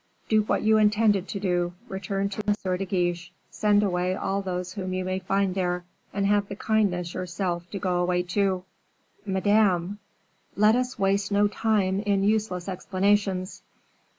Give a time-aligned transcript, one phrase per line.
[0.29, 2.55] "Do what you intended to do; return to M.
[2.77, 7.13] de Guiche, send away all those whom you may find there, and have the kindness
[7.13, 8.63] yourself to go away too."
[9.27, 9.99] "Madame"
[10.57, 13.61] "Let us waste no time in useless explanations.